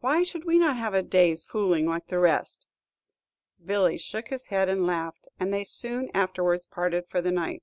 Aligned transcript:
Why 0.00 0.24
should 0.24 0.44
we 0.44 0.58
not 0.58 0.76
have 0.76 0.92
a 0.92 1.02
day's 1.02 1.42
fooling, 1.42 1.86
like 1.86 2.08
the 2.08 2.18
rest?" 2.18 2.66
Billy 3.64 3.96
shook 3.96 4.28
his 4.28 4.48
head 4.48 4.68
and 4.68 4.86
laughed, 4.86 5.26
and 5.38 5.54
they 5.54 5.64
soon 5.64 6.10
afterwards 6.12 6.66
parted 6.66 7.08
for 7.08 7.22
the 7.22 7.32
night. 7.32 7.62